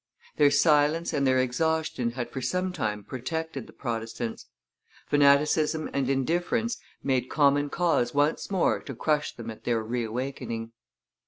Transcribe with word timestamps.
Their 0.37 0.49
silence 0.49 1.13
and 1.13 1.27
their 1.27 1.37
exhaustion 1.37 2.13
had 2.13 2.31
for 2.31 2.41
some 2.41 2.73
time 2.73 3.03
protected 3.03 3.67
the 3.67 3.71
Protestants; 3.73 4.47
fanaticism 5.05 5.91
and 5.93 6.09
indifference 6.09 6.77
made 7.03 7.29
common 7.29 7.69
cause 7.69 8.11
once 8.11 8.49
more 8.49 8.79
to 8.79 8.95
crush 8.95 9.35
them 9.35 9.51
at 9.51 9.63
their 9.63 9.83
reawakening. 9.83 10.71